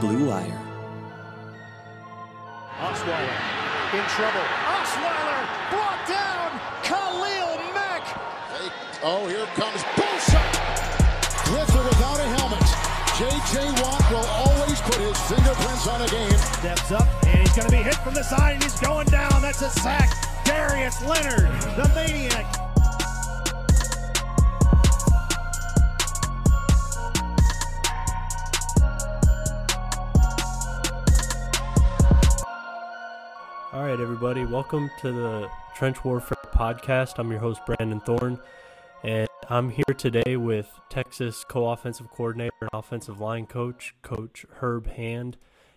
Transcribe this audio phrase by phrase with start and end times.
[0.00, 0.60] Blue Wire.
[2.78, 3.58] Osweiler
[3.94, 4.46] in trouble.
[4.70, 6.60] Osweiler brought down.
[6.84, 8.04] Khalil Mack.
[9.02, 10.38] Oh, here comes Bosa.
[11.50, 12.62] With or without a helmet.
[13.18, 13.82] J.J.
[13.82, 16.30] Watt will always put his fingerprints on a game.
[16.30, 19.42] Steps up, and he's going to be hit from the side, and he's going down.
[19.42, 20.10] That's a sack.
[20.44, 22.67] Darius Leonard, the maniac.
[34.18, 37.20] Everybody, welcome to the Trench Warfare Podcast.
[37.20, 38.40] I'm your host, Brandon Thorn,
[39.04, 44.88] and I'm here today with Texas co offensive coordinator and offensive line coach, Coach Herb
[44.88, 45.36] Hand.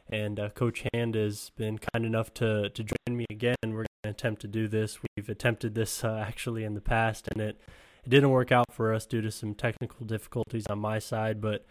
[0.09, 3.55] And uh, Coach Hand has been kind enough to, to join me again.
[3.61, 4.97] We're going to attempt to do this.
[5.15, 7.61] We've attempted this uh, actually in the past, and it,
[8.03, 11.63] it didn't work out for us due to some technical difficulties on my side, but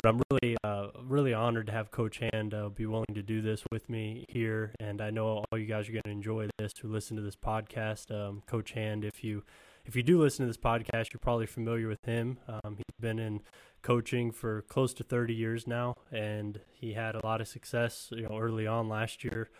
[0.00, 3.42] but I'm really, uh, really honored to have Coach Hand uh, be willing to do
[3.42, 6.72] this with me here, and I know all you guys are going to enjoy this
[6.80, 8.14] who listen to this podcast.
[8.14, 9.42] Um, Coach Hand, if you
[9.84, 12.38] if you do listen to this podcast, you're probably familiar with him.
[12.46, 13.40] Um, he's been in
[13.82, 18.22] coaching for close to 30 years now, and he had a lot of success, you
[18.28, 19.50] know, early on last year.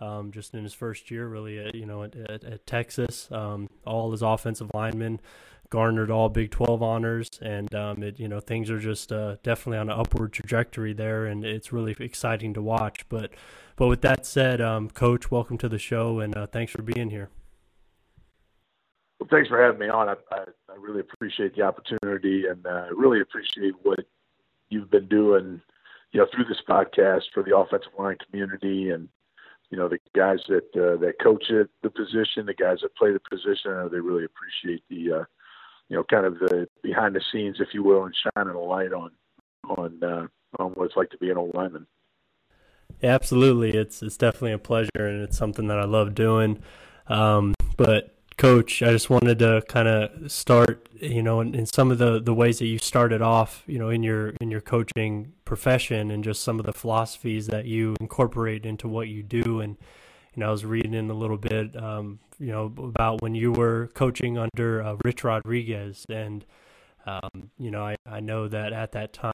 [0.00, 3.68] Um, just in his first year, really, at, you know, at, at, at Texas, um,
[3.84, 5.18] all his offensive linemen
[5.70, 9.78] garnered all Big 12 honors, and um, it you know things are just uh, definitely
[9.78, 13.08] on an upward trajectory there, and it's really exciting to watch.
[13.08, 13.30] But
[13.76, 17.10] but with that said, um, Coach, welcome to the show, and uh, thanks for being
[17.10, 17.30] here.
[19.20, 20.08] Well, thanks for having me on.
[20.08, 24.00] I, I, I really appreciate the opportunity, and uh, really appreciate what
[24.68, 25.60] you've been doing,
[26.12, 29.08] you know, through this podcast for the offensive line community, and
[29.70, 33.20] you know the guys that uh, that coach the position, the guys that play the
[33.20, 33.72] position.
[33.72, 35.24] I know they really appreciate the uh,
[35.88, 38.92] you know, kind of the behind the scenes, if you will, and shining a light
[38.92, 39.10] on
[39.68, 40.26] on uh,
[40.62, 41.86] on what it's like to be an old lineman.
[43.00, 43.70] Yeah, absolutely.
[43.70, 46.62] It's it's definitely a pleasure, and it's something that I love doing.
[47.06, 51.90] Um, but coach, I just wanted to kind of start, you know, in, in, some
[51.90, 55.32] of the, the ways that you started off, you know, in your in your coaching
[55.44, 59.76] profession, and just some of the philosophies that you incorporate into what you do, and
[60.38, 63.50] you know, I was reading in a little bit, um, you know, about when you
[63.50, 66.46] were coaching under uh, Rich Rodriguez, and
[67.06, 69.32] um, you know, I, I know that at that time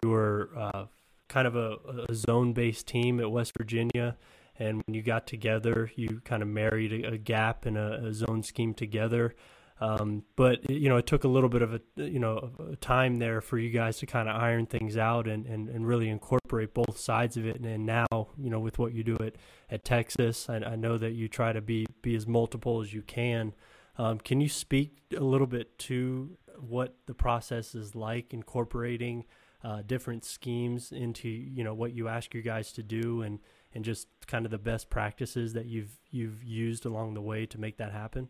[0.00, 0.84] you were uh,
[1.26, 1.76] kind of a,
[2.08, 4.16] a zone-based team at West Virginia,
[4.60, 8.14] and when you got together, you kind of married a, a gap and a, a,
[8.14, 9.34] zone scheme together.
[9.82, 13.18] Um, but you know, it took a little bit of a you know a time
[13.18, 16.72] there for you guys to kind of iron things out and, and, and really incorporate
[16.72, 17.56] both sides of it.
[17.56, 18.06] And, and now,
[18.38, 19.34] you know, with what you do at,
[19.68, 23.02] at Texas, I, I, know that you try to be be as multiple as you
[23.02, 23.54] can.
[23.98, 29.24] Um, can you speak a little bit to what the process is like incorporating
[29.64, 33.40] uh, different schemes into you know what you ask your guys to do and
[33.74, 37.58] and just kind of the best practices that you've you've used along the way to
[37.58, 38.28] make that happen?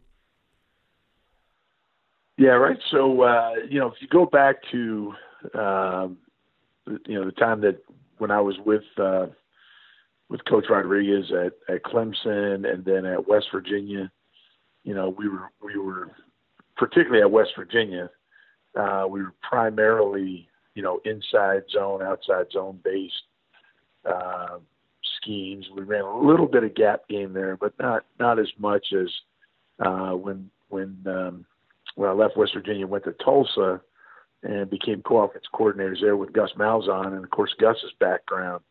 [2.36, 2.78] Yeah, right.
[2.90, 5.12] So uh, you know, if you go back to
[5.54, 6.18] um,
[7.06, 7.78] you know the time that
[8.18, 9.26] when I was with uh,
[10.28, 14.10] with Coach Rodriguez at, at Clemson and then at West Virginia,
[14.84, 16.10] you know, we were we were
[16.76, 18.10] particularly at West Virginia,
[18.78, 23.14] uh, we were primarily you know inside zone, outside zone based
[24.08, 24.58] uh,
[25.20, 25.66] schemes.
[25.76, 29.08] We ran a little bit of gap game there, but not not as much as
[29.84, 31.44] uh, when when um,
[31.94, 33.80] when I left West Virginia, went to Tulsa
[34.42, 37.08] and became co-offense coordinators there with Gus Malzahn.
[37.08, 38.62] And of course, Gus's background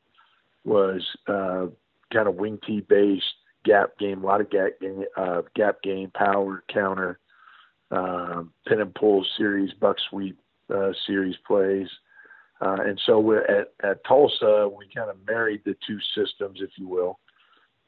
[0.65, 1.67] was uh,
[2.13, 3.25] kind of wing T based,
[3.63, 7.19] gap game, a lot of gap game, uh, gap game, power, counter,
[7.91, 10.37] um, pin and pull series, buck sweep
[10.73, 11.87] uh, series plays.
[12.61, 16.69] Uh, and so we're at, at Tulsa, we kind of married the two systems, if
[16.77, 17.19] you will,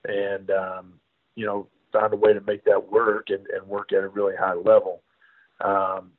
[0.06, 0.94] and um,
[1.36, 4.36] you know found a way to make that work and, and work at a really
[4.36, 5.04] high level.
[5.62, 6.12] Um,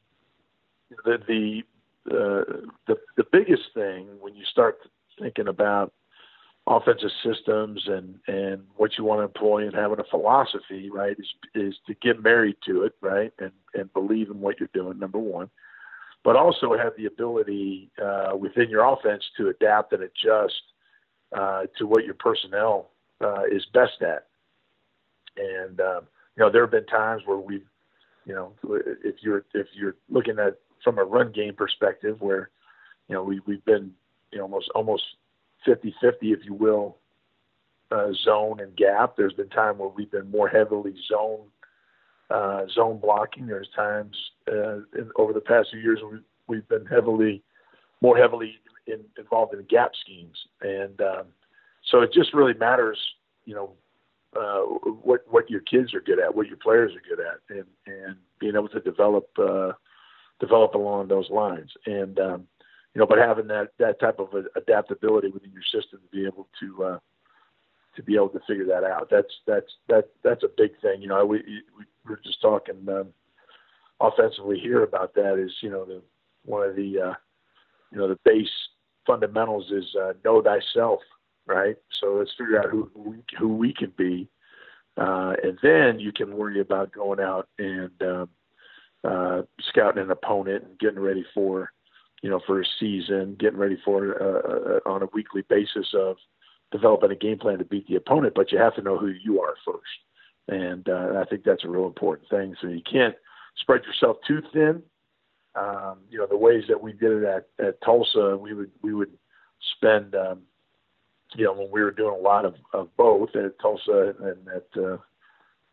[1.04, 1.62] the the,
[2.10, 4.78] uh, the the biggest thing when you start
[5.19, 5.92] thinking about
[6.66, 11.28] offensive systems and and what you want to employ and having a philosophy, right, is
[11.54, 14.98] is to get married to it, right, and and believe in what you're doing.
[14.98, 15.50] Number one,
[16.25, 20.62] but also have the ability uh, within your offense to adapt and adjust
[21.37, 22.90] uh, to what your personnel
[23.22, 24.26] uh, is best at.
[25.37, 26.00] And um,
[26.37, 27.66] you know, there have been times where we've
[28.25, 28.53] you know,
[29.05, 32.50] if you're if you're looking at from a run game perspective, where
[33.09, 33.93] you know we we've been
[34.32, 35.03] you know almost almost
[35.67, 35.93] 50-50,
[36.23, 36.99] if you will,
[37.91, 39.17] uh, zone and gap.
[39.17, 41.47] There's been time where we've been more heavily zone
[42.31, 43.47] uh, zone blocking.
[43.47, 44.17] There's times
[44.49, 47.43] uh, in, over the past few years we've we've been heavily
[48.00, 51.26] more heavily in, involved in gap schemes, and um,
[51.91, 52.99] so it just really matters,
[53.44, 53.73] you know,
[54.36, 54.60] uh,
[55.02, 58.16] what what your kids are good at, what your players are good at, and and
[58.38, 59.72] being able to develop uh,
[60.40, 62.46] develop along those lines, and um,
[62.94, 66.48] you know, but having that that type of adaptability within your system to be able
[66.60, 66.98] to uh,
[67.96, 69.08] to be able to figure that out.
[69.10, 71.02] That's that's that that's a big thing.
[71.02, 71.42] You know, we
[71.76, 73.08] we were just talking um,
[74.00, 75.38] offensively here about that.
[75.38, 76.02] Is you know the
[76.44, 77.14] one of the uh,
[77.90, 78.48] you know the base
[79.06, 81.00] fundamentals is uh, know thyself,
[81.46, 81.76] right?
[81.91, 84.29] So let's figure out who who we, who we can be,
[84.96, 88.29] uh, and then you can worry about going out and um,
[89.05, 91.73] uh, scouting an opponent and getting ready for
[92.23, 96.17] you know for a season, getting ready for uh, uh on a weekly basis of
[96.75, 99.40] developing a game plan to beat the opponent, but you have to know who you
[99.40, 99.79] are first.
[100.49, 102.55] And uh, I think that's a real important thing.
[102.61, 103.14] So you can't
[103.58, 104.82] spread yourself too thin.
[105.55, 108.93] Um, you know, the ways that we did it at, at Tulsa, we would we
[108.93, 109.12] would
[109.76, 110.43] spend, um,
[111.34, 114.82] you know, when we were doing a lot of, of both at Tulsa and at
[114.82, 114.98] uh,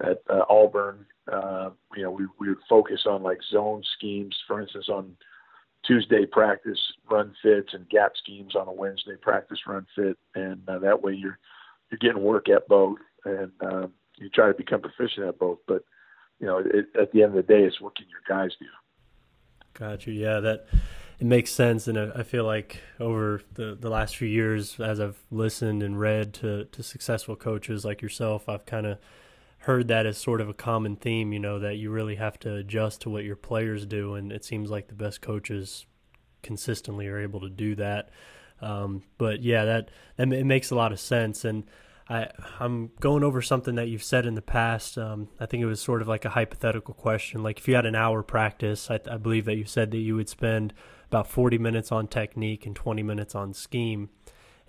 [0.01, 4.61] at uh, Auburn, uh, you know, we we would focus on like zone schemes, for
[4.61, 5.15] instance, on
[5.85, 6.79] Tuesday practice
[7.09, 11.13] run fits and gap schemes on a Wednesday practice run fit, and uh, that way
[11.13, 11.37] you're
[11.89, 13.87] you're getting work at both, and uh,
[14.17, 15.59] you try to become proficient at both.
[15.67, 15.83] But
[16.39, 18.65] you know, it, at the end of the day, it's what can your guys do.
[19.73, 20.13] Got you.
[20.13, 20.67] Yeah, that
[21.21, 25.21] it makes sense, and I feel like over the the last few years, as I've
[25.29, 28.97] listened and read to to successful coaches like yourself, I've kind of
[29.59, 32.55] heard that as sort of a common theme, you know, that you really have to
[32.55, 34.15] adjust to what your players do.
[34.15, 35.85] And it seems like the best coaches
[36.41, 38.09] consistently are able to do that.
[38.59, 41.45] Um, but yeah, that, that it makes a lot of sense.
[41.45, 41.65] And
[42.09, 42.29] I,
[42.59, 44.97] I'm going over something that you've said in the past.
[44.97, 47.43] Um, I think it was sort of like a hypothetical question.
[47.43, 50.15] Like if you had an hour practice, I, I believe that you said that you
[50.15, 50.73] would spend
[51.11, 54.09] about 40 minutes on technique and 20 minutes on scheme.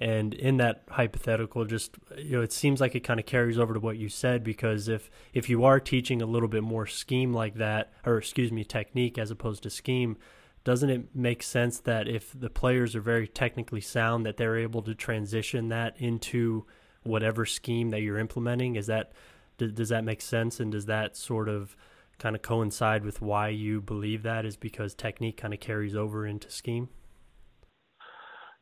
[0.01, 3.75] And in that hypothetical, just you know, it seems like it kind of carries over
[3.75, 7.33] to what you said because if if you are teaching a little bit more scheme
[7.33, 10.17] like that, or excuse me, technique as opposed to scheme,
[10.65, 14.83] doesn't it make sense that if the players are very technically sound, that they're able
[14.83, 16.67] to transition that into
[17.05, 18.75] whatever scheme that you're implementing?
[18.75, 19.13] Is that
[19.59, 20.59] does, that make sense?
[20.59, 21.77] And does that sort of
[22.23, 26.25] kind of coincide with why you believe that is because technique kind of carries over
[26.27, 26.89] into scheme?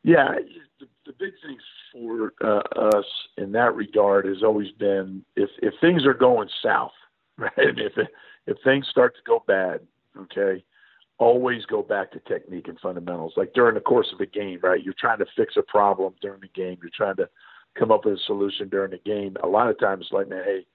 [0.03, 0.29] Yeah,
[0.79, 1.57] the, the big thing
[1.91, 3.05] for uh, us
[3.37, 6.93] in that regard has always been if if things are going south,
[7.37, 7.51] right?
[7.57, 7.93] If
[8.47, 9.81] if things start to go bad,
[10.17, 10.63] okay,
[11.19, 13.33] always go back to technique and fundamentals.
[13.37, 14.83] Like during the course of a game, right?
[14.83, 16.79] You're trying to fix a problem during the game.
[16.81, 17.29] You're trying to
[17.77, 19.37] come up with a solution during the game.
[19.43, 20.65] A lot of times, like, man, hey,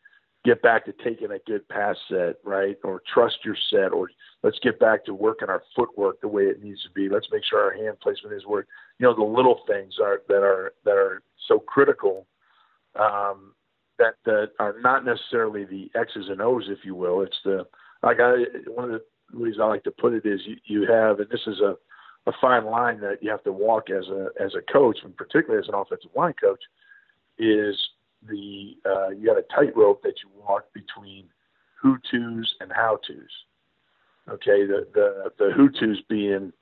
[0.46, 2.78] get back to taking a good pass set, right?
[2.84, 4.08] Or trust your set, or
[4.42, 7.08] let's get back to working our footwork the way it needs to be.
[7.08, 8.66] Let's make sure our hand placement is where
[8.98, 12.26] you know the little things are that are that are so critical
[12.94, 13.54] um,
[13.98, 17.22] that that are not necessarily the X's and O's, if you will.
[17.22, 17.66] It's the
[18.04, 19.00] like I one of
[19.32, 21.76] the ways I like to put it is you, you have, and this is a
[22.28, 25.62] a fine line that you have to walk as a as a coach, and particularly
[25.62, 26.60] as an offensive line coach,
[27.38, 27.76] is
[28.28, 31.26] the uh, you got a tightrope that you walk between
[31.80, 33.30] who tos and how tos.
[34.28, 36.52] Okay, the the the who tos being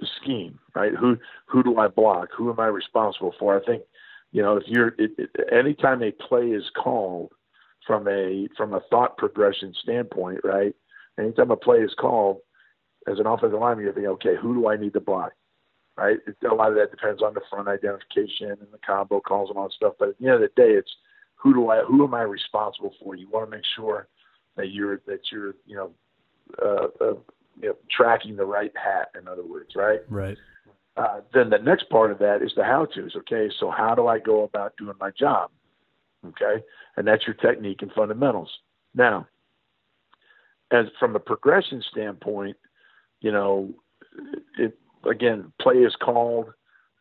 [0.00, 0.92] the scheme, right?
[0.94, 1.16] Who
[1.46, 2.28] who do I block?
[2.36, 3.60] Who am I responsible for?
[3.60, 3.82] I think
[4.32, 7.32] you know if you're it, it, anytime a play is called
[7.86, 10.74] from a from a thought progression standpoint, right?
[11.18, 12.38] Anytime a play is called
[13.06, 15.32] as an offensive lineman, you're thinking, okay, who do I need to block?
[15.96, 16.18] Right?
[16.26, 19.58] It, a lot of that depends on the front identification and the combo calls and
[19.58, 19.94] all that stuff.
[19.98, 20.90] But at the end of the day, it's
[21.36, 23.14] who do I who am I responsible for?
[23.14, 24.08] You want to make sure
[24.56, 25.90] that you're that you're you know,
[26.62, 27.14] uh, uh,
[27.60, 29.10] you know tracking the right hat.
[29.18, 30.00] In other words, right?
[30.08, 30.38] Right.
[30.96, 33.16] Uh, then the next part of that is the how tos.
[33.16, 35.50] Okay, so how do I go about doing my job?
[36.26, 36.62] Okay,
[36.96, 38.50] and that's your technique and fundamentals.
[38.94, 39.26] Now,
[40.70, 42.56] as from a progression standpoint,
[43.20, 43.74] you know,
[44.58, 46.52] it, again, play is called.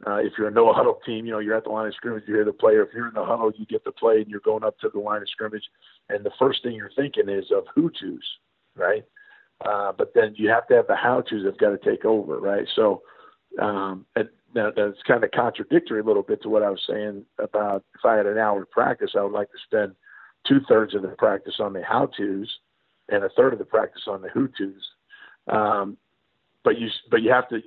[0.05, 2.23] Uh, if you're a no huddle team, you know you're at the line of scrimmage,
[2.27, 2.83] you hear the player.
[2.83, 4.99] If you're in the huddle, you get the play, and you're going up to the
[4.99, 5.63] line of scrimmage,
[6.09, 8.19] and the first thing you're thinking is of who tos,
[8.75, 9.05] right?
[9.63, 12.37] Uh, but then you have to have the how tos have got to take over,
[12.39, 12.67] right?
[12.75, 13.01] So
[13.61, 17.25] um, and now that's kind of contradictory a little bit to what I was saying
[17.39, 19.95] about if I had an hour of practice, I would like to spend
[20.47, 22.47] two thirds of the practice on the how tos
[23.09, 24.83] and a third of the practice on the who tos.
[25.47, 25.97] Um,
[26.63, 27.61] but you but you have to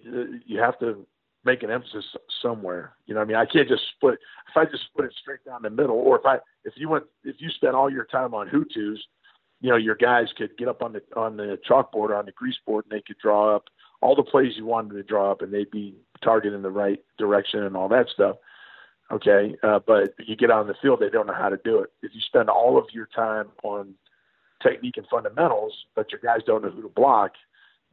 [0.46, 1.06] you have to
[1.44, 2.04] make an emphasis
[2.42, 2.94] somewhere.
[3.06, 4.18] You know, I mean, I can't just split.
[4.48, 7.04] If I just split it straight down the middle, or if I if you went
[7.24, 9.02] if you spent all your time on who tos,
[9.60, 12.32] you know, your guys could get up on the on the chalkboard or on the
[12.32, 13.64] grease board and they could draw up
[14.02, 17.00] all the plays you wanted to draw up, and they'd be targeted in the right
[17.18, 18.36] direction and all that stuff.
[19.10, 21.78] Okay, uh, but you get out on the field, they don't know how to do
[21.78, 21.90] it.
[22.02, 23.94] If you spend all of your time on
[24.62, 27.32] technique and fundamentals, but your guys don't know who to block,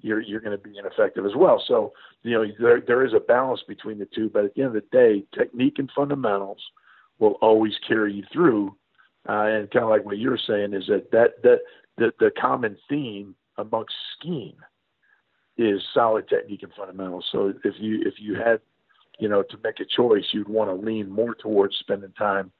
[0.03, 1.63] you're you're going to be ineffective as well.
[1.67, 4.75] So you know there there is a balance between the two, but at the end
[4.75, 6.61] of the day, technique and fundamentals
[7.17, 8.75] will always carry you through.
[9.27, 11.59] Uh, and kind of like what you're saying is that that that
[11.97, 14.57] the, the common theme amongst scheme
[15.57, 17.25] is solid technique and fundamentals.
[17.31, 18.59] So if you if you had
[19.19, 22.51] you know to make a choice, you'd want to lean more towards spending time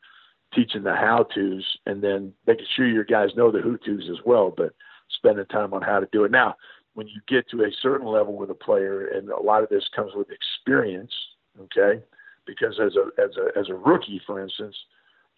[0.56, 4.24] teaching the how tos and then making sure your guys know the who tos as
[4.26, 4.74] well, but
[5.10, 6.32] spending time on how to do it.
[6.32, 6.56] Now,
[6.94, 9.88] when you get to a certain level with a player, and a lot of this
[9.96, 11.12] comes with experience,
[11.60, 12.04] okay,
[12.46, 14.76] because as a as a as a rookie, for instance,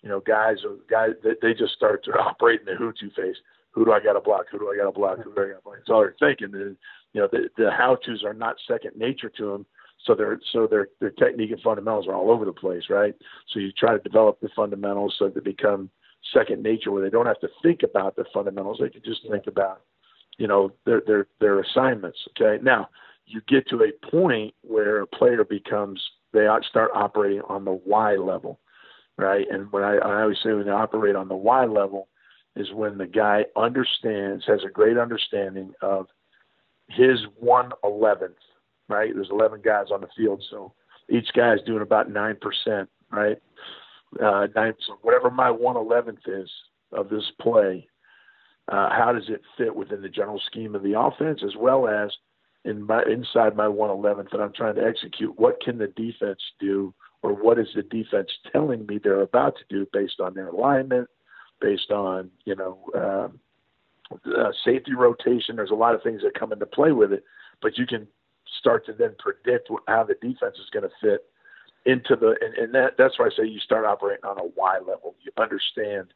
[0.01, 0.57] you know, guys
[0.89, 3.37] guys they, just start to operate in the who to phase.
[3.71, 4.45] Who do I got to block?
[4.51, 5.17] Who do I got to block?
[5.17, 5.77] Who do I got to block?
[5.81, 6.53] It's all they're thinking.
[6.53, 6.77] And,
[7.11, 9.65] you know, the the how tos are not second nature to them.
[10.05, 13.13] So their so their their technique and fundamentals are all over the place, right?
[13.51, 15.89] So you try to develop the fundamentals so they become
[16.33, 19.47] second nature, where they don't have to think about the fundamentals; they can just think
[19.47, 19.81] about,
[20.37, 22.19] you know, their their their assignments.
[22.31, 22.89] Okay, now
[23.25, 26.01] you get to a point where a player becomes
[26.33, 28.59] they start operating on the Y level,
[29.17, 29.45] right?
[29.49, 32.09] And when I, I always say when they operate on the Y level
[32.55, 36.07] is when the guy understands, has a great understanding of
[36.87, 38.37] his one eleventh,
[38.89, 39.11] right?
[39.13, 40.73] There's eleven guys on the field, so
[41.09, 43.37] each guy is doing about nine percent, right?
[44.21, 46.49] Uh, nine, so whatever my one eleventh is
[46.91, 47.87] of this play,
[48.69, 52.11] uh, how does it fit within the general scheme of the offense, as well as
[52.63, 56.93] in my inside my 111th that I'm trying to execute, what can the defense do,
[57.21, 61.07] or what is the defense telling me they're about to do based on their alignment,
[61.61, 63.39] based on you know um,
[64.25, 65.55] uh, safety rotation.
[65.55, 67.23] There's a lot of things that come into play with it,
[67.61, 68.07] but you can
[68.59, 71.25] start to then predict how the defense is going to fit
[71.85, 74.79] into the and, and that that's why I say you start operating on a why
[74.79, 75.15] level.
[75.21, 76.07] You understand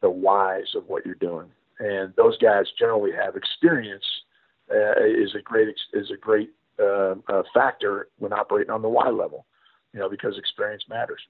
[0.00, 4.04] the whys of what you're doing, and those guys generally have experience
[4.70, 6.50] uh, is a great is a great
[6.80, 9.46] uh, uh, factor when operating on the Y level,
[9.92, 11.20] you know, because experience matters.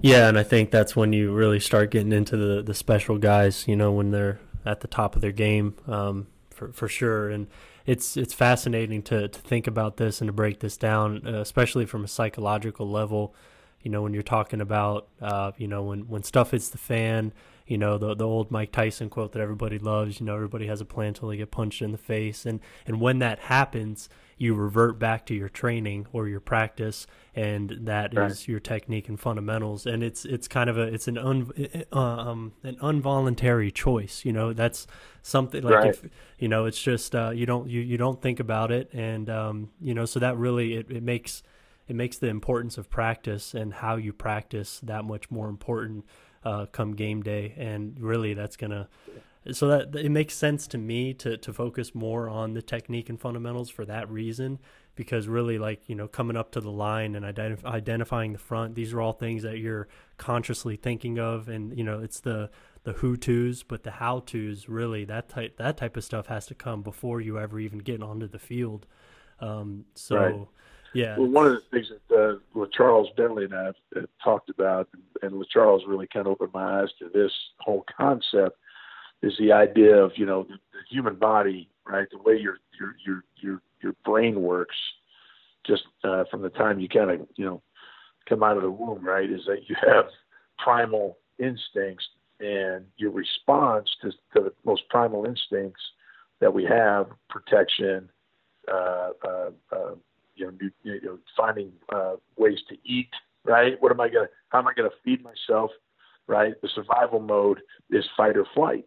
[0.00, 3.66] Yeah, and I think that's when you really start getting into the the special guys.
[3.66, 7.30] You know, when they're at the top of their game, um, for for sure.
[7.30, 7.46] And
[7.86, 11.86] it's it's fascinating to to think about this and to break this down, uh, especially
[11.86, 13.34] from a psychological level.
[13.82, 17.32] You know, when you're talking about, uh, you know, when when stuff hits the fan,
[17.68, 20.20] you know the the old Mike Tyson quote that everybody loves.
[20.20, 23.00] You know, everybody has a plan until they get punched in the face, and and
[23.00, 24.08] when that happens,
[24.38, 28.30] you revert back to your training or your practice, and that right.
[28.30, 29.84] is your technique and fundamentals.
[29.84, 31.52] And it's it's kind of a it's an un,
[31.92, 34.24] uh, um an involuntary choice.
[34.24, 34.86] You know, that's
[35.22, 35.90] something like right.
[35.90, 36.06] if
[36.38, 39.70] you know it's just uh, you don't you you don't think about it, and um
[39.78, 41.42] you know so that really it, it makes
[41.86, 46.04] it makes the importance of practice and how you practice that much more important
[46.44, 48.88] uh, come game day, and really that's gonna.
[49.52, 53.20] So that it makes sense to me to to focus more on the technique and
[53.20, 54.58] fundamentals for that reason,
[54.94, 58.74] because really, like you know, coming up to the line and identif- identifying the front,
[58.74, 62.50] these are all things that you're consciously thinking of, and you know, it's the
[62.84, 66.46] the who tos, but the how tos really that type that type of stuff has
[66.46, 68.86] to come before you ever even get onto the field.
[69.40, 70.16] Um, so.
[70.16, 70.48] Right
[70.94, 71.18] yeah.
[71.18, 74.50] Well, one of the things that uh, what Charles Bentley and I have, have talked
[74.50, 74.88] about,
[75.22, 78.58] and with Charles really kind of opened my eyes to this whole concept,
[79.22, 82.08] is the idea of you know the, the human body, right?
[82.10, 84.76] The way your your your your your brain works,
[85.66, 87.62] just uh, from the time you kind of you know
[88.28, 89.30] come out of the womb, right?
[89.30, 90.06] Is that you have
[90.58, 92.06] primal instincts,
[92.40, 95.80] and your response to, to the most primal instincts
[96.40, 98.08] that we have, protection,
[98.70, 99.94] uh, uh, uh,
[100.38, 103.10] you know, you know finding uh, ways to eat.
[103.44, 103.80] Right?
[103.80, 104.28] What am I gonna?
[104.50, 105.70] How am I gonna feed myself?
[106.26, 106.54] Right?
[106.60, 108.86] The survival mode is fight or flight.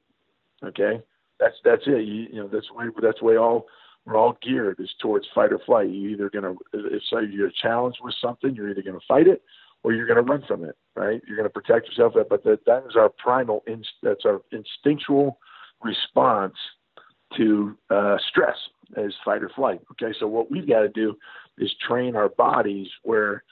[0.63, 1.01] Okay,
[1.39, 2.05] that's that's it.
[2.05, 3.65] You, you know, that's way that's way all
[4.05, 5.89] we're all geared is towards fight or flight.
[5.89, 9.41] You're either gonna if so you're challenged with something, you're either gonna fight it
[9.83, 10.75] or you're gonna run from it.
[10.95, 11.21] Right?
[11.27, 12.13] You're gonna protect yourself.
[12.29, 13.63] But that that is our primal
[14.03, 15.39] that's our instinctual
[15.83, 16.55] response
[17.37, 18.57] to uh, stress
[18.97, 19.81] as fight or flight.
[19.91, 21.15] Okay, so what we've got to do
[21.57, 23.43] is train our bodies where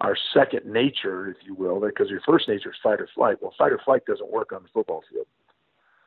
[0.00, 3.36] our second nature, if you will, because your first nature is fight or flight.
[3.40, 5.26] Well, fight or flight doesn't work on the football field.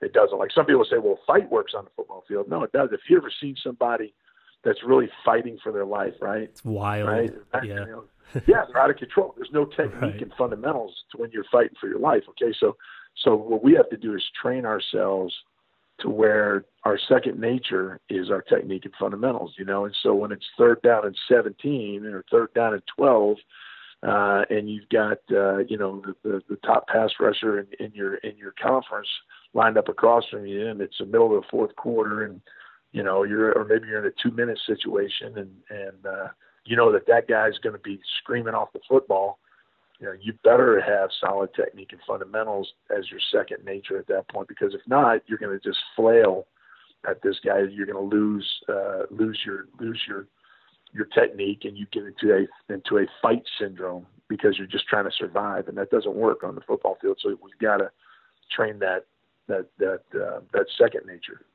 [0.02, 0.38] It doesn't.
[0.38, 2.50] Like some people say, well, fight works on the football field.
[2.50, 2.90] No, it does.
[2.92, 4.14] If you ever seen somebody
[4.64, 6.44] that's really fighting for their life, right?
[6.44, 7.10] It's wild.
[7.10, 7.32] Right?
[7.64, 7.86] Yeah.
[8.48, 9.34] Yeah, they're out of control.
[9.36, 10.22] There's no technique right.
[10.22, 12.24] and fundamentals to when you're fighting for your life.
[12.30, 12.78] Okay, so
[13.24, 15.34] so what we have to do is train ourselves
[16.02, 19.86] to where our second nature is our technique and fundamentals, you know.
[19.86, 23.38] And so when it's third down and 17 or third down and 12,
[24.04, 27.92] uh, and you've got uh, you know the, the, the top pass rusher in, in
[27.94, 29.08] your in your conference
[29.54, 32.42] lined up across from you, and it's the middle of the fourth quarter, and
[32.92, 36.28] you know you're or maybe you're in a two minute situation, and and uh,
[36.66, 39.38] you know that that guy's going to be screaming off the football.
[40.02, 44.28] You know, you better have solid technique and fundamentals as your second nature at that
[44.30, 46.48] point, because if not, you're going to just flail
[47.08, 47.60] at this guy.
[47.72, 50.26] You're going to lose uh, lose your lose your
[50.92, 55.06] your technique, and you get into a into a fight syndrome because you're just trying
[55.06, 57.20] to survive, and that doesn't work on the football field.
[57.22, 57.92] So we've got to
[58.50, 59.06] train that
[59.48, 61.46] that that uh, that second nature.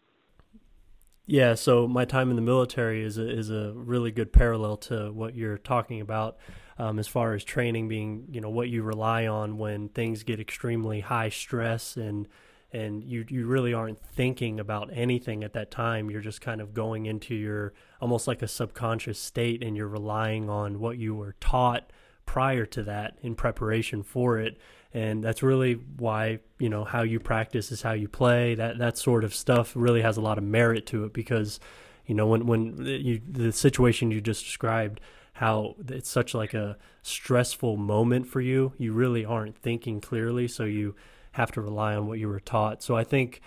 [1.26, 5.10] Yeah, so my time in the military is a, is a really good parallel to
[5.10, 6.38] what you're talking about,
[6.78, 10.40] um, as far as training being, you know, what you rely on when things get
[10.40, 12.28] extremely high stress and
[12.72, 16.10] and you you really aren't thinking about anything at that time.
[16.10, 20.50] You're just kind of going into your almost like a subconscious state, and you're relying
[20.50, 21.90] on what you were taught
[22.26, 24.58] prior to that in preparation for it
[24.96, 28.96] and that's really why you know how you practice is how you play that that
[28.96, 31.60] sort of stuff really has a lot of merit to it because
[32.06, 35.00] you know when when you the situation you just described
[35.36, 40.64] how it's such like a stressful moment for you you really aren't thinking clearly so
[40.64, 40.94] you
[41.32, 43.40] have to rely on what you were taught so i think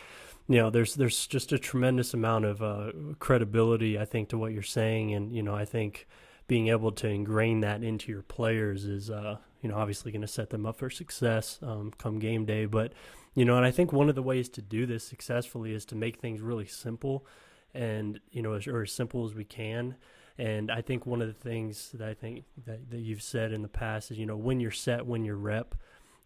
[0.48, 4.52] you know there's there's just a tremendous amount of uh, credibility i think to what
[4.52, 6.08] you're saying and you know i think
[6.48, 10.28] being able to ingrain that into your players is uh, you know, obviously going to
[10.28, 12.66] set them up for success um, come game day.
[12.66, 12.94] But,
[13.36, 15.96] you know, and I think one of the ways to do this successfully is to
[15.96, 17.26] make things really simple
[17.74, 19.96] and, you know, as, or as simple as we can.
[20.40, 23.62] And I think one of the things that I think that, that you've said in
[23.62, 25.76] the past is, you know, when you're set, when you're rep,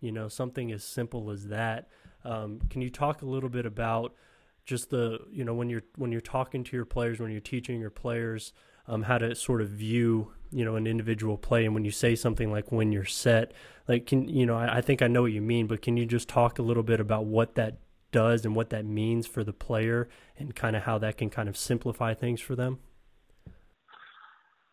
[0.01, 1.87] you know, something as simple as that.
[2.23, 4.13] Um, can you talk a little bit about
[4.65, 7.81] just the, you know, when you're when you're talking to your players, when you're teaching
[7.81, 8.53] your players,
[8.87, 12.15] um, how to sort of view you know an individual play and when you say
[12.15, 13.53] something like when you're set
[13.87, 16.05] like can you know I, I, think i know what you mean but can you
[16.05, 17.77] just talk a little bit about what that
[18.11, 21.49] does and what that means for the player and kind of how that can kind
[21.49, 22.79] of simplify things for them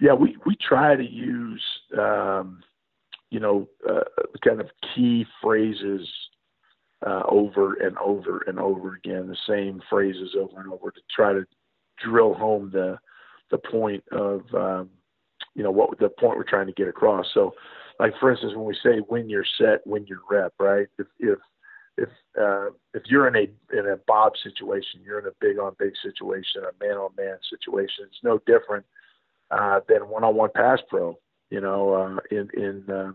[0.01, 1.63] yeah we we try to use
[1.99, 2.63] um,
[3.31, 4.01] you know uh,
[4.45, 6.09] kind of key phrases
[7.07, 11.33] uh, over and over and over again the same phrases over and over to try
[11.33, 11.45] to
[12.03, 12.99] drill home the
[13.51, 14.91] the point of um,
[15.55, 17.27] you know what the point we're trying to get across.
[17.35, 17.55] So,
[17.99, 20.87] like for instance, when we say when you're set, when you're rep, right?
[20.99, 21.39] If if
[21.97, 22.09] if
[22.41, 25.93] uh, if you're in a in a Bob situation, you're in a big on big
[26.03, 28.07] situation, a man on man situation.
[28.07, 28.85] It's no different
[29.51, 31.19] uh, than one on one pass pro.
[31.51, 33.13] You know, uh, in in uh,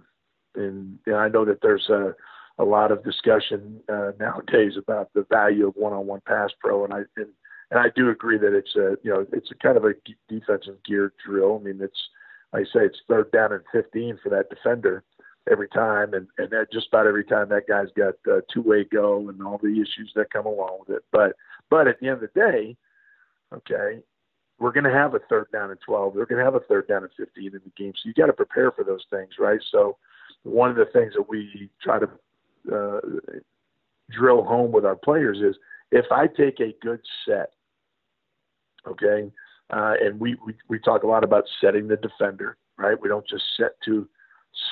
[0.55, 2.15] in and I know that there's a
[2.57, 6.83] a lot of discussion uh, nowadays about the value of one on one pass pro,
[6.83, 7.29] and I and
[7.71, 9.93] and I do agree that it's a you know it's a kind of a
[10.29, 11.59] defensive gear drill.
[11.61, 12.09] I mean, it's
[12.53, 15.03] I say it's third down and 15 for that defender
[15.49, 18.83] every time, and and that just about every time that guy's got uh, two way
[18.83, 21.03] go and all the issues that come along with it.
[21.11, 21.35] But
[21.69, 22.77] but at the end of the day,
[23.53, 24.01] okay,
[24.59, 26.15] we're going to have a third down and 12.
[26.15, 27.93] We're going to have a third down and 15 in the game.
[27.95, 29.59] So you got to prepare for those things, right?
[29.71, 29.97] So
[30.43, 32.09] one of the things that we try to
[32.73, 32.99] uh,
[34.11, 35.55] drill home with our players is
[35.91, 37.51] if I take a good set,
[38.87, 39.31] okay,
[39.71, 42.99] uh, and we, we we talk a lot about setting the defender, right?
[42.99, 44.07] We don't just set to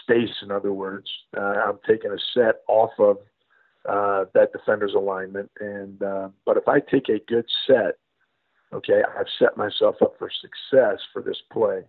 [0.01, 0.35] space.
[0.41, 3.17] In other words, uh, I'm taking a set off of
[3.89, 7.97] uh, that defender's alignment, and uh, but if I take a good set,
[8.73, 11.83] okay, I've set myself up for success for this play.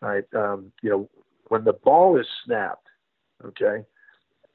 [0.00, 0.24] Right?
[0.34, 1.08] Um, you know,
[1.48, 2.86] when the ball is snapped,
[3.44, 3.84] okay,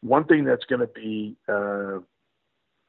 [0.02, 2.00] one thing that's going to be uh,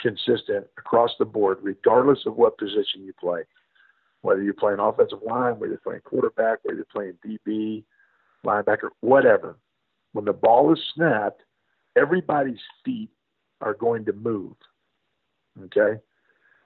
[0.00, 3.42] consistent across the board, regardless of what position you play.
[4.22, 7.84] Whether you're playing offensive line, whether you're playing quarterback, whether you're playing DB,
[8.44, 9.56] linebacker, whatever.
[10.12, 11.42] When the ball is snapped,
[11.96, 13.10] everybody's feet
[13.60, 14.54] are going to move.
[15.64, 16.00] Okay?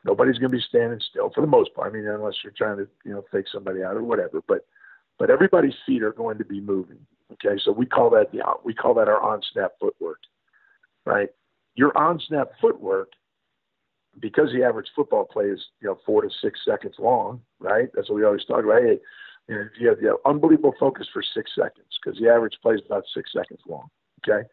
[0.05, 1.91] Nobody's going to be standing still for the most part.
[1.93, 4.41] I mean, unless you're trying to, you know, fake somebody out or whatever.
[4.47, 4.65] But,
[5.19, 7.01] but everybody's feet are going to be moving.
[7.33, 10.21] Okay, so we call that the we call that our on snap footwork,
[11.05, 11.29] right?
[11.75, 13.11] Your on snap footwork
[14.19, 17.89] because the average football play is you know four to six seconds long, right?
[17.95, 18.83] That's what we always talk about.
[18.83, 18.99] Hey,
[19.47, 22.75] you, know, you have, you have unbelievable focus for six seconds because the average play
[22.75, 23.89] is about six seconds long.
[24.27, 24.49] Okay,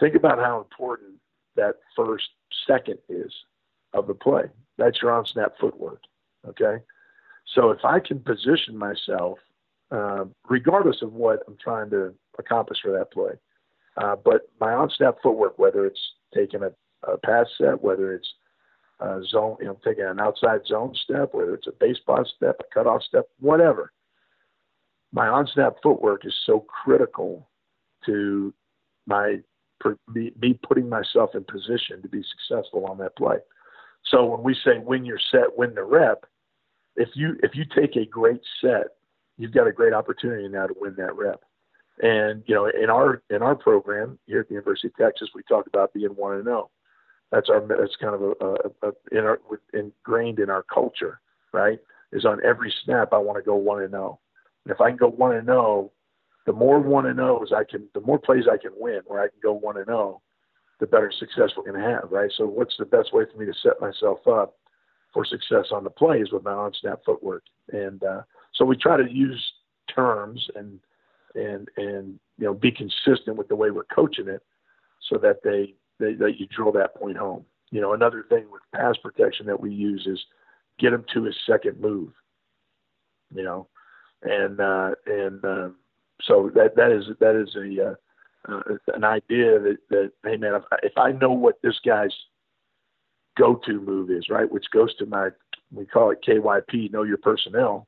[0.00, 1.16] think about how important
[1.56, 2.28] that first
[2.66, 3.32] second is
[3.94, 4.44] of the play.
[4.76, 6.02] That's your on snap footwork.
[6.46, 6.78] Okay,
[7.54, 9.38] so if I can position myself,
[9.90, 13.32] uh, regardless of what I'm trying to accomplish for that play,
[13.96, 16.00] uh, but my on snap footwork, whether it's
[16.34, 16.70] taking a,
[17.10, 18.28] a pass set, whether it's
[19.00, 22.74] uh, zone, you know, taking an outside zone step, whether it's a baseball step, a
[22.74, 23.92] cutoff step, whatever.
[25.12, 27.48] My on snap footwork is so critical
[28.06, 28.52] to
[29.06, 29.40] my
[30.12, 33.36] me, me putting myself in position to be successful on that play.
[34.04, 36.24] So when we say win your set, win the rep,
[36.96, 38.88] if you if you take a great set,
[39.36, 41.40] you've got a great opportunity now to win that rep.
[42.02, 45.42] And you know, in our in our program here at the University of Texas, we
[45.48, 46.68] talk about being one and zero.
[46.68, 46.70] Oh.
[47.30, 49.40] That's our that's kind of a, a, a in our
[49.74, 51.20] ingrained in our culture,
[51.52, 51.78] right?
[52.12, 54.18] Is on every snap I want to go one and zero.
[54.18, 54.20] Oh.
[54.64, 55.92] And if I can go one and zero, oh,
[56.46, 59.20] the more one and oh zeros I can, the more plays I can win, where
[59.20, 60.22] I can go one and zero,
[60.80, 62.30] the better success we're going to have, right?
[62.36, 64.56] So, what's the best way for me to set myself up
[65.12, 68.22] for success on the play is with my on snap footwork, and uh,
[68.54, 69.44] so we try to use
[69.94, 70.78] terms and
[71.34, 74.42] and and you know be consistent with the way we're coaching it,
[75.08, 77.44] so that they, they that you drill that point home.
[77.70, 80.20] You know, another thing with pass protection that we use is
[80.78, 82.12] get him to his second move.
[83.34, 83.68] You know,
[84.22, 85.68] and uh, and uh,
[86.22, 87.94] so that that is that is a uh,
[88.46, 88.60] uh,
[88.94, 92.14] an idea that that hey man, if I, if I know what this guy's
[93.36, 95.30] go-to move is, right, which goes to my
[95.72, 97.86] we call it KYP, know your personnel.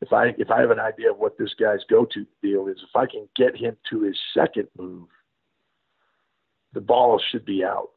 [0.00, 2.96] If I if I have an idea of what this guy's go-to deal is, if
[2.96, 5.08] I can get him to his second move,
[6.72, 7.90] the ball should be out.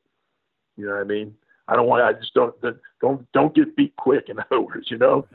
[0.77, 1.35] You know what I mean?
[1.67, 2.03] I don't want.
[2.03, 2.53] I just don't
[3.01, 4.29] don't don't get beat quick.
[4.29, 5.25] In other words, you know,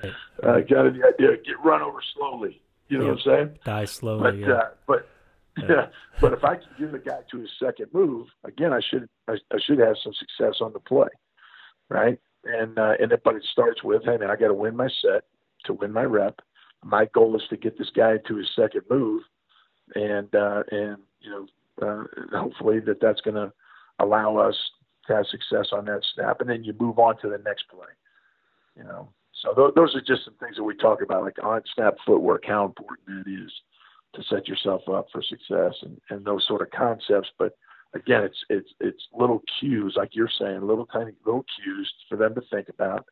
[0.43, 2.61] uh, kind of the idea get run over slowly.
[2.89, 3.59] You know what I'm saying?
[3.65, 4.23] Die slowly.
[4.23, 4.55] But yeah.
[4.55, 5.09] uh, but
[5.57, 5.87] yeah.
[6.21, 9.35] but if I can get the guy to his second move, again, I should I,
[9.53, 11.09] I should have some success on the play,
[11.89, 12.19] right?
[12.45, 14.89] And uh, and it, but it starts with, hey man, I got to win my
[15.03, 15.25] set
[15.67, 16.41] to win my rep.
[16.83, 19.23] My goal is to get this guy to his second move,
[19.95, 21.47] and uh, and you know
[21.83, 22.05] uh,
[22.39, 23.53] hopefully that that's going to
[23.99, 24.57] allow us
[25.07, 27.89] to have success on that snap, and then you move on to the next play.
[28.77, 29.11] You know,
[29.43, 32.45] so th- those are just some things that we talk about, like on snap footwork,
[32.47, 33.53] how important that is
[34.15, 37.29] to set yourself up for success, and, and those sort of concepts.
[37.39, 37.57] But
[37.95, 42.35] again, it's it's it's little cues, like you're saying, little tiny little cues for them
[42.35, 43.07] to think about.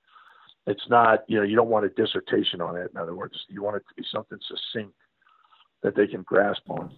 [0.66, 2.90] It's not, you know, you don't want a dissertation on it.
[2.92, 4.94] In other words, you want it to be something succinct
[5.82, 6.90] that they can grasp on.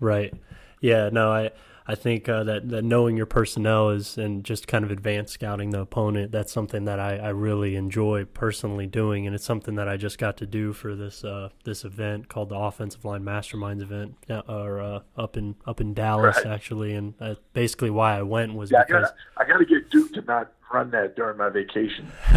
[0.00, 0.34] Right.
[0.80, 1.08] Yeah.
[1.10, 1.50] No, I
[1.86, 5.70] I think uh, that that knowing your personnel is and just kind of advanced scouting
[5.70, 6.32] the opponent.
[6.32, 10.18] That's something that I, I really enjoy personally doing, and it's something that I just
[10.18, 14.42] got to do for this uh, this event called the Offensive Line Masterminds event, uh,
[14.48, 16.46] or uh, up in up in Dallas right.
[16.46, 16.94] actually.
[16.94, 20.22] And uh, basically, why I went was yeah, because I got to get Duke to
[20.22, 22.10] not run that during my vacation,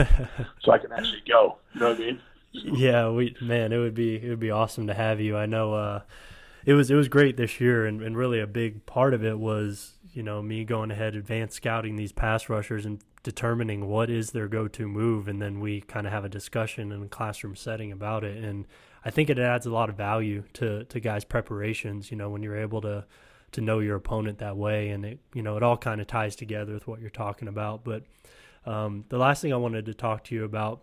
[0.62, 1.58] so I can actually go.
[1.74, 2.22] You know what I mean?
[2.54, 5.36] yeah, we man, it would be it would be awesome to have you.
[5.36, 6.02] I know uh,
[6.66, 9.38] it was it was great this year, and, and really a big part of it
[9.40, 14.32] was you know me going ahead, advanced scouting these pass rushers and determining what is
[14.32, 17.92] their go-to move, and then we kind of have a discussion in a classroom setting
[17.92, 18.44] about it.
[18.44, 18.66] And
[19.06, 22.12] I think it adds a lot of value to to guys' preparations.
[22.12, 23.06] You know, when you're able to
[23.54, 26.36] to know your opponent that way, and it you know it all kind of ties
[26.36, 27.84] together with what you're talking about.
[27.84, 28.04] But
[28.66, 30.82] um, the last thing I wanted to talk to you about,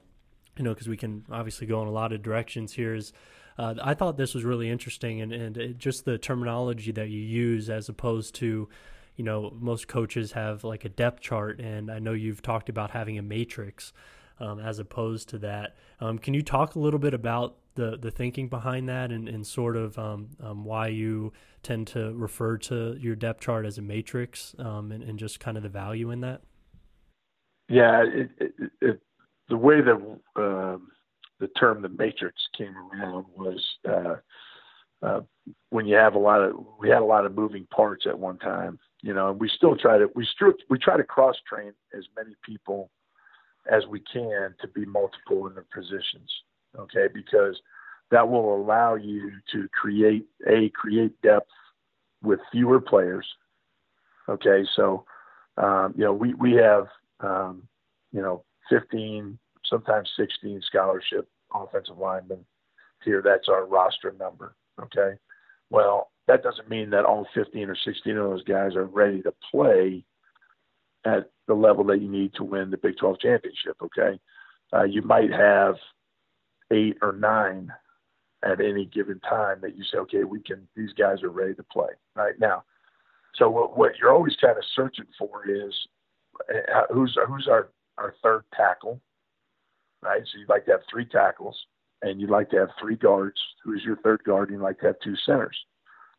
[0.57, 3.13] you know, because we can obviously go in a lot of directions here is
[3.61, 7.21] uh, I thought this was really interesting, and and it, just the terminology that you
[7.21, 8.71] use as opposed to,
[9.17, 12.93] you know, most coaches have like a depth chart, and I know you've talked about
[12.93, 13.93] having a matrix.
[14.39, 18.11] Um, as opposed to that, um, can you talk a little bit about the the
[18.11, 22.97] thinking behind that, and, and sort of um, um why you tend to refer to
[22.99, 26.23] your depth chart as a matrix, um, and, and, just kind of the value in
[26.23, 26.41] that?
[27.69, 29.01] Yeah, it, it, it,
[29.51, 30.91] the way that um,
[31.41, 34.17] the term the matrix came around was uh,
[35.03, 35.21] uh,
[35.71, 38.39] when you have a lot of we had a lot of moving parts at one
[38.39, 41.73] time, you know, and we still try to we still we try to cross train
[41.97, 42.91] as many people
[43.71, 46.31] as we can to be multiple in their positions,
[46.79, 47.07] okay?
[47.13, 47.61] Because
[48.11, 51.51] that will allow you to create a create depth
[52.23, 53.27] with fewer players.
[54.29, 55.05] Okay, so
[55.57, 56.87] um, you know we we have
[57.21, 57.63] um,
[58.13, 59.39] you know 15
[59.71, 62.45] sometimes 16 scholarship offensive linemen
[63.05, 63.23] here.
[63.25, 64.55] That's our roster number.
[64.83, 65.17] Okay.
[65.71, 69.33] Well, that doesn't mean that all 15 or 16 of those guys are ready to
[69.51, 70.05] play
[71.05, 73.77] at the level that you need to win the Big 12 championship.
[73.83, 74.19] Okay.
[74.73, 75.77] Uh, you might have
[76.71, 77.73] eight or nine
[78.45, 81.63] at any given time that you say, okay, we can, these guys are ready to
[81.65, 82.65] play right now.
[83.35, 85.75] So what, what you're always kind of searching for is
[86.49, 89.01] uh, who's, who's our, our third tackle,
[90.03, 90.23] right?
[90.25, 91.57] So you'd like to have three tackles
[92.03, 93.41] and you'd like to have three guards.
[93.65, 94.49] Who's your third guard?
[94.49, 95.57] And you'd like to have two centers.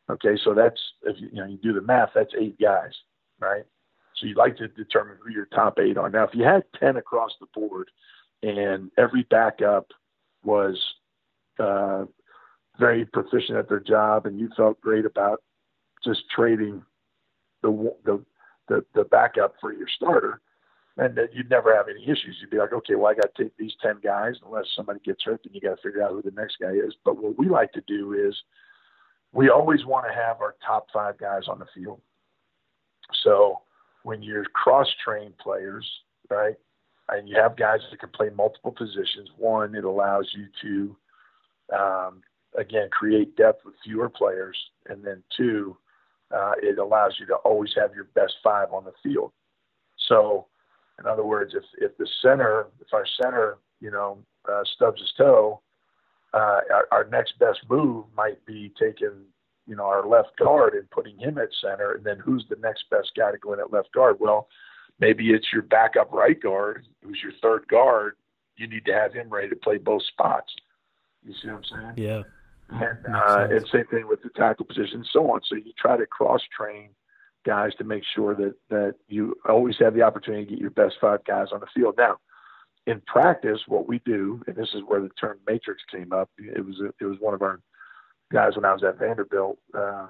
[0.09, 2.91] Okay, so that's if you, you know you do the math, that's eight guys,
[3.39, 3.63] right?
[4.17, 6.09] So you'd like to determine who your top eight are.
[6.09, 7.89] Now, if you had 10 across the board
[8.43, 9.87] and every backup
[10.43, 10.79] was
[11.59, 12.05] uh,
[12.79, 15.41] very proficient at their job and you felt great about
[16.03, 16.83] just trading
[17.63, 18.23] the, the,
[18.67, 20.41] the, the backup for your starter,
[21.01, 22.37] and that you'd never have any issues.
[22.39, 25.23] You'd be like, okay, well, I got to take these 10 guys, unless somebody gets
[25.23, 26.93] hurt, then you got to figure out who the next guy is.
[27.03, 28.35] But what we like to do is
[29.33, 32.01] we always want to have our top five guys on the field.
[33.23, 33.61] So
[34.03, 35.89] when you're cross trained players,
[36.29, 36.53] right,
[37.09, 42.21] and you have guys that can play multiple positions, one, it allows you to, um,
[42.55, 44.55] again, create depth with fewer players.
[44.87, 45.75] And then two,
[46.29, 49.31] uh, it allows you to always have your best five on the field.
[50.07, 50.45] So,
[51.01, 54.17] in other words, if, if the center, if our center, you know,
[54.51, 55.59] uh, stubs his toe,
[56.33, 59.11] uh, our, our next best move might be taking,
[59.67, 62.89] you know, our left guard and putting him at center, and then who's the next
[62.89, 64.17] best guy to go in at left guard?
[64.19, 64.47] Well,
[64.99, 68.15] maybe it's your backup right guard, who's your third guard.
[68.57, 70.53] You need to have him ready to play both spots.
[71.25, 72.07] You see what I'm saying?
[72.07, 72.21] Yeah.
[72.69, 75.41] And, uh, and same thing with the tackle position, and so on.
[75.49, 76.89] So you try to cross train
[77.45, 80.95] guys to make sure that that you always have the opportunity to get your best
[81.01, 81.95] five guys on the field.
[81.97, 82.17] Now,
[82.87, 86.29] in practice, what we do, and this is where the term matrix came up.
[86.37, 87.59] It was it was one of our
[88.31, 90.07] guys when I was at Vanderbilt uh,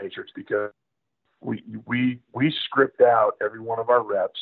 [0.00, 0.70] matrix because
[1.40, 4.40] we we we script out every one of our reps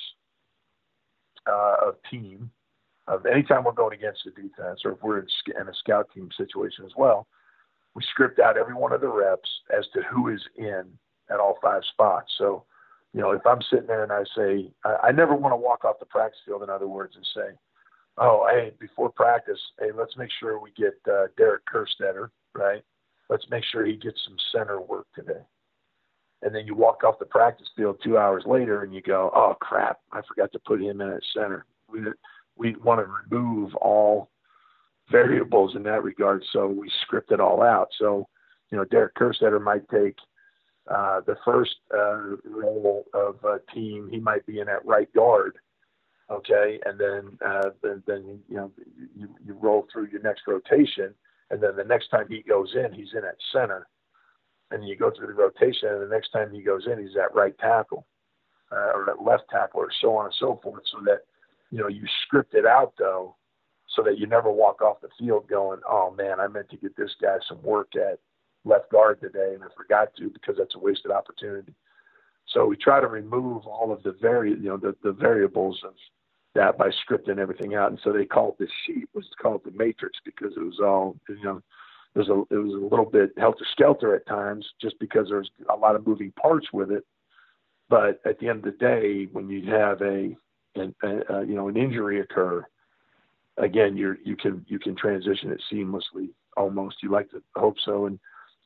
[1.46, 2.50] uh, of team
[3.08, 5.26] of anytime we're going against the defense or if we're in,
[5.60, 7.26] in a scout team situation as well.
[7.94, 10.84] We script out every one of the reps as to who is in
[11.30, 12.32] at all five spots.
[12.38, 12.64] So,
[13.12, 15.84] you know, if I'm sitting there and I say, I, I never want to walk
[15.84, 17.56] off the practice field, in other words, and say,
[18.18, 22.82] oh, hey, before practice, hey, let's make sure we get uh, Derek Kerstetter, right?
[23.28, 25.40] Let's make sure he gets some center work today.
[26.42, 29.56] And then you walk off the practice field two hours later and you go, oh,
[29.60, 31.66] crap, I forgot to put him in at center.
[31.88, 32.00] We,
[32.56, 34.30] we want to remove all
[35.10, 36.42] variables in that regard.
[36.52, 37.88] So we script it all out.
[37.98, 38.26] So,
[38.70, 40.16] you know, Derek Kerstetter might take–
[40.88, 45.56] uh, the first uh, role of a team, he might be in at right guard.
[46.30, 48.72] Okay, and then uh, then, then you know
[49.14, 51.14] you, you roll through your next rotation,
[51.50, 53.86] and then the next time he goes in, he's in at center,
[54.70, 57.34] and you go through the rotation, and the next time he goes in, he's at
[57.34, 58.06] right tackle
[58.72, 61.20] uh, or at left tackle, or so on and so forth, so that
[61.70, 63.36] you know you script it out though,
[63.94, 66.96] so that you never walk off the field going, oh man, I meant to get
[66.96, 68.18] this guy some work at
[68.64, 71.74] left guard today, and I forgot to because that's a wasted opportunity.
[72.46, 75.94] So we try to remove all of the vari, you know, the, the variables of
[76.54, 77.90] that by scripting everything out.
[77.90, 81.42] And so they called this sheet was called the matrix because it was all, you
[81.42, 81.62] know,
[82.14, 85.76] there's a it was a little bit helter skelter at times just because there's a
[85.76, 87.04] lot of moving parts with it.
[87.88, 90.36] But at the end of the day, when you have a,
[90.74, 92.66] an, a, you know an injury occur,
[93.56, 96.96] again you're you can you can transition it seamlessly almost.
[97.02, 98.18] You like to hope so, and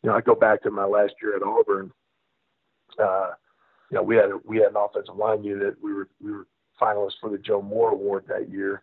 [0.03, 1.93] you know, I go back to my last year at Auburn.
[2.99, 3.31] Uh,
[3.91, 5.77] you know, we had a, we had an offensive line unit.
[5.83, 6.47] We were we were
[6.81, 8.83] finalists for the Joe Moore Award that year,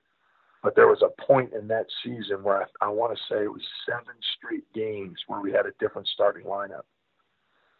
[0.62, 3.52] but there was a point in that season where I, I want to say it
[3.52, 6.84] was seven straight games where we had a different starting lineup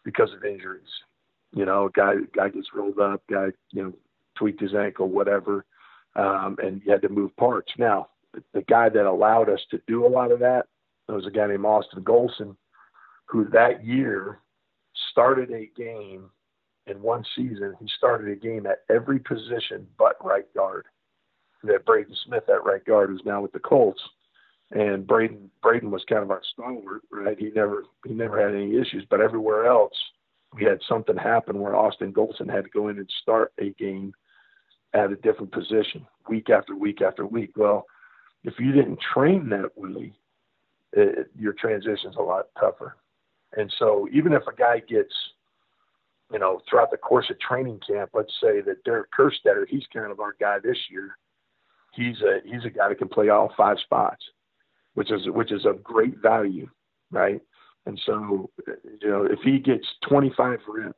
[0.04, 0.82] because of injuries.
[1.52, 3.92] You know, guy guy gets rolled up, guy you know
[4.36, 5.64] tweaked his ankle, whatever,
[6.16, 7.72] um, and you had to move parts.
[7.78, 10.66] Now, the, the guy that allowed us to do a lot of that
[11.08, 12.56] was a guy named Austin Golson,
[13.34, 14.38] who that year
[15.10, 16.30] started a game
[16.86, 17.74] in one season.
[17.80, 20.86] He started a game at every position but right guard.
[21.64, 24.00] That Braden Smith at right guard, who's now with the Colts,
[24.70, 27.36] and Braden Braden was kind of our stalwart, right?
[27.36, 29.94] He never he never had any issues, but everywhere else
[30.52, 34.12] we had something happen where Austin Golson had to go in and start a game
[34.92, 37.50] at a different position week after week after week.
[37.56, 37.86] Well,
[38.44, 40.12] if you didn't train that way,
[40.92, 42.94] it, your transition's a lot tougher.
[43.56, 45.14] And so even if a guy gets,
[46.32, 50.10] you know, throughout the course of training camp, let's say that Derek Kerstetter, he's kind
[50.10, 51.16] of our guy this year.
[51.92, 54.24] He's a he's a guy that can play all five spots,
[54.94, 56.68] which is which is of great value,
[57.12, 57.40] right?
[57.86, 58.50] And so,
[59.00, 60.96] you know, if he gets 25 reps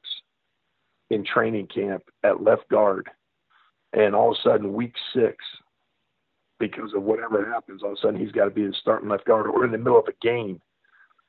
[1.10, 3.10] in training camp at left guard,
[3.92, 5.36] and all of a sudden week six,
[6.58, 9.26] because of whatever happens, all of a sudden he's got to be in starting left
[9.26, 10.60] guard, or in the middle of a game,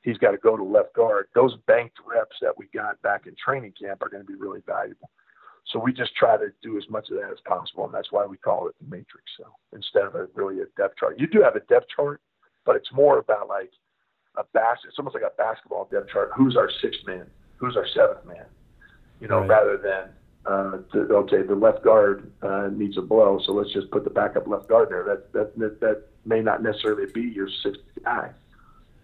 [0.02, 1.28] he's got to go to left guard.
[1.34, 4.60] Those banked reps that we got back in training camp are going to be really
[4.66, 5.10] valuable.
[5.72, 8.24] So we just try to do as much of that as possible, and that's why
[8.24, 9.24] we call it the matrix.
[9.36, 12.22] So instead of a really a depth chart, you do have a depth chart,
[12.64, 13.70] but it's more about like
[14.36, 14.78] a bas.
[14.86, 16.30] It's almost like a basketball depth chart.
[16.34, 17.26] Who's our sixth man?
[17.58, 18.46] Who's our seventh man?
[19.20, 19.48] You know, right.
[19.48, 20.14] rather than
[20.46, 24.10] uh, to, okay, the left guard uh, needs a blow, so let's just put the
[24.10, 25.04] backup left guard there.
[25.04, 28.30] That that that may not necessarily be your sixth guy,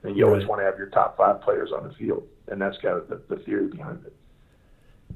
[0.04, 0.32] and you right.
[0.32, 3.08] always want to have your top five players on the field, and that's kind of
[3.08, 4.14] the, the theory behind it.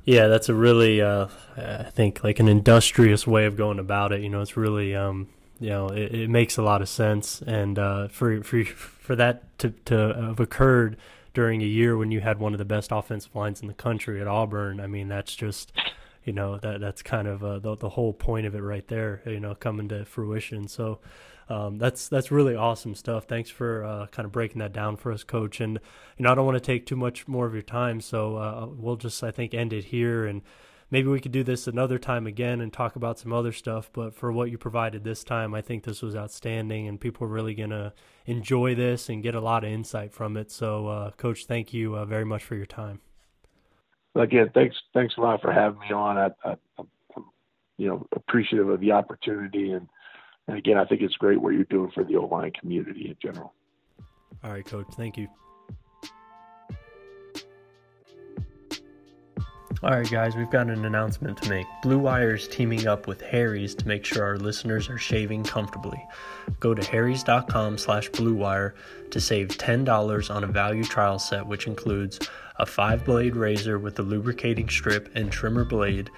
[0.05, 4.23] Yeah, that's a really, uh, I think, like an industrious way of going about it.
[4.23, 5.29] You know, it's really, um,
[5.61, 9.59] you know, it, it, makes a lot of sense, and uh, for for for that
[9.59, 10.97] to to have occurred
[11.35, 14.21] during a year when you had one of the best offensive lines in the country
[14.21, 15.73] at Auburn, I mean, that's just
[16.25, 19.23] you know that that's kind of uh, the the whole point of it right there.
[19.27, 20.69] You know, coming to fruition.
[20.69, 21.01] So
[21.49, 23.25] um, that's that's really awesome stuff.
[23.25, 25.61] Thanks for uh, kind of breaking that down for us, Coach.
[25.61, 25.79] And
[26.17, 28.67] you know, I don't want to take too much more of your time, so uh,
[28.71, 30.43] we'll just I think end it here and.
[30.91, 33.91] Maybe we could do this another time again and talk about some other stuff.
[33.93, 37.31] But for what you provided this time, I think this was outstanding, and people are
[37.31, 37.93] really going to
[38.25, 40.51] enjoy this and get a lot of insight from it.
[40.51, 43.03] So, uh, Coach, thank you uh, very much for your time
[44.15, 46.19] again, thanks thanks a lot for having me on.
[46.19, 47.25] I, I, I'm
[47.77, 49.89] you know appreciative of the opportunity, and
[50.49, 53.17] and again, I think it's great what you're doing for the O line community in
[53.23, 53.53] general.
[54.43, 54.87] All right, Coach.
[54.97, 55.29] Thank you.
[59.81, 61.67] All right, guys, we've got an announcement to make.
[61.83, 66.05] Blue Wire is teaming up with Harry's to make sure our listeners are shaving comfortably.
[66.59, 68.73] Go to harrys.com slash bluewire
[69.11, 72.19] to save $10 on a value trial set, which includes
[72.59, 76.11] a five blade razor with a lubricating strip and trimmer blade,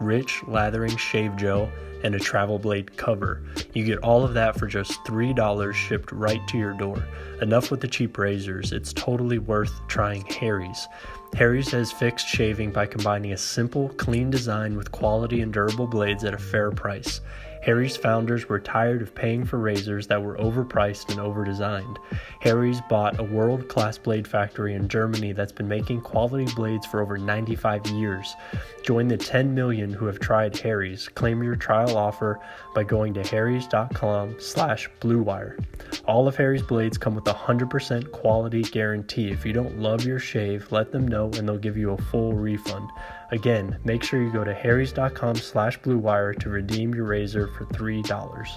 [0.00, 1.70] rich lathering shave gel,
[2.02, 3.42] and a travel blade cover.
[3.72, 7.04] You get all of that for just $3 shipped right to your door.
[7.42, 10.86] Enough with the cheap razors, it's totally worth trying Harry's.
[11.34, 16.24] Harry's has fixed shaving by combining a simple, clean design with quality and durable blades
[16.24, 17.20] at a fair price.
[17.66, 21.96] Harry's founders were tired of paying for razors that were overpriced and overdesigned.
[22.38, 27.02] Harry's bought a world class blade factory in Germany that's been making quality blades for
[27.02, 28.36] over 95 years.
[28.84, 31.08] Join the 10 million who have tried Harry's.
[31.08, 32.40] Claim your trial offer
[32.76, 35.58] by going to harrys.com slash bluewire.
[36.04, 39.30] All of Harry's blades come with a 100% quality guarantee.
[39.30, 42.34] If you don't love your shave, let them know and they'll give you a full
[42.34, 42.90] refund.
[43.32, 48.50] Again, make sure you go to harrys.com slash bluewire to redeem your razor for $3.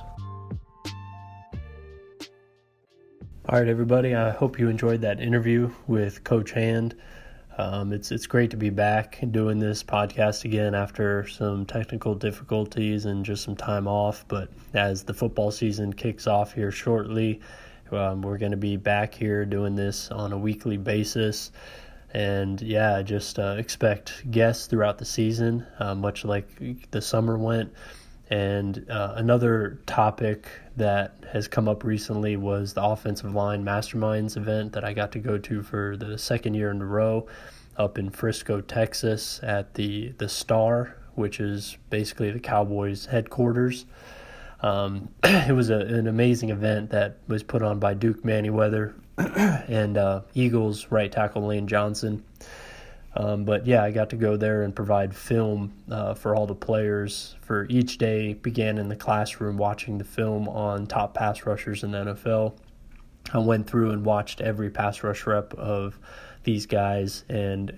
[3.48, 4.14] All right, everybody.
[4.16, 6.94] I hope you enjoyed that interview with Coach Hand.
[7.60, 13.04] Um, it's it's great to be back doing this podcast again after some technical difficulties
[13.04, 14.24] and just some time off.
[14.30, 17.42] But as the football season kicks off here shortly,
[17.92, 21.52] um, we're going to be back here doing this on a weekly basis
[22.14, 27.74] and yeah, just uh, expect guests throughout the season, uh, much like the summer went.
[28.30, 30.48] And uh, another topic
[30.80, 35.20] that has come up recently was the offensive line masterminds event that I got to
[35.20, 37.28] go to for the second year in a row
[37.78, 43.86] up in Frisco, Texas, at the the Star, which is basically the Cowboys headquarters.
[44.62, 49.98] Um, it was a, an amazing event that was put on by Duke Manyweather and
[49.98, 52.24] uh, Eagles right tackle Lane Johnson.
[53.16, 56.56] Um, but yeah, I got to go there and provide film uh, for all the
[56.56, 57.36] players.
[57.42, 61.92] For each day, began in the classroom watching the film on top pass rushers in
[61.92, 62.54] the NFL.
[63.34, 66.00] I went through and watched every pass rush rep of
[66.44, 67.78] these guys and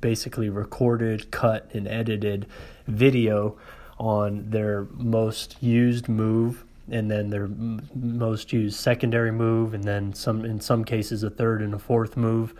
[0.00, 2.46] basically recorded, cut, and edited
[2.86, 3.58] video
[3.98, 7.48] on their most used move and then their
[7.94, 12.16] most used secondary move, and then some in some cases a third and a fourth
[12.16, 12.52] move,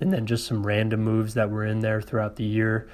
[0.00, 2.88] and then just some random moves that were in there throughout the year,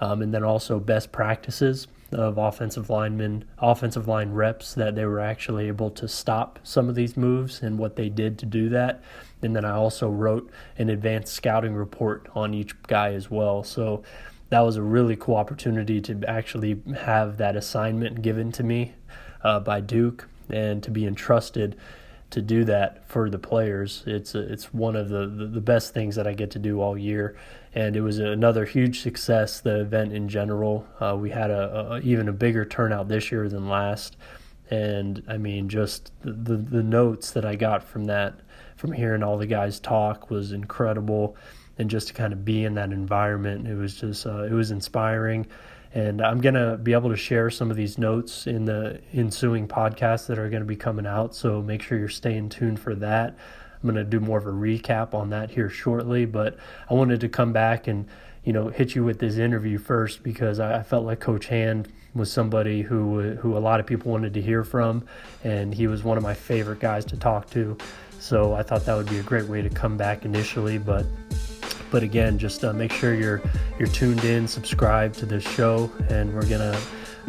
[0.00, 5.20] um, and then also best practices of offensive linemen, offensive line reps that they were
[5.20, 9.02] actually able to stop some of these moves and what they did to do that.
[9.42, 13.62] And then I also wrote an advanced scouting report on each guy as well.
[13.62, 14.02] So
[14.48, 18.94] that was a really cool opportunity to actually have that assignment given to me
[19.42, 21.76] uh, by Duke and to be entrusted
[22.30, 24.02] to do that for the players.
[24.06, 26.80] It's a, it's one of the, the, the best things that I get to do
[26.80, 27.36] all year,
[27.74, 29.60] and it was another huge success.
[29.60, 33.48] The event in general, uh, we had a, a, even a bigger turnout this year
[33.48, 34.16] than last,
[34.70, 38.34] and I mean just the, the, the notes that I got from that,
[38.76, 41.36] from hearing all the guys talk, was incredible,
[41.78, 44.70] and just to kind of be in that environment, it was just uh, it was
[44.70, 45.46] inspiring
[45.94, 50.26] and I'm to be able to share some of these notes in the ensuing podcasts
[50.26, 51.34] that are to be coming out.
[51.34, 53.36] So make sure you're staying tuned for that.
[53.82, 56.26] I'm to do more of a recap on that here shortly.
[56.26, 56.58] But
[56.90, 58.06] I wanted to come back and,
[58.44, 62.32] you know, hit you with this interview first because I felt like Coach Hand was
[62.32, 65.04] somebody who who a lot of people wanted to hear from,
[65.44, 67.76] and he was one of my favorite guys to talk to.
[68.18, 70.78] So I thought that would be a great way to come back initially.
[70.78, 71.06] But
[71.90, 73.42] but again, just uh, make sure you're
[73.78, 76.78] you're tuned in, subscribe to this show, and we're gonna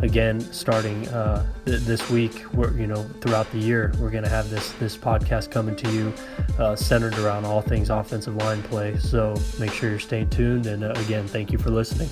[0.01, 2.43] again starting uh, th- this week.
[2.53, 6.13] We're you know throughout the year we're gonna have this this podcast coming to you
[6.57, 8.97] uh, centered around all things offensive line play.
[8.97, 12.09] So make sure you're staying tuned, and uh, again, thank you for listening.